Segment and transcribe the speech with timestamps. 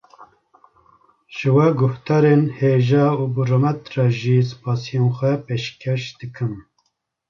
[1.35, 6.51] Ji we guhdarên hêja û bi rûmet re jî spasiyên xwe pêşkêş dikim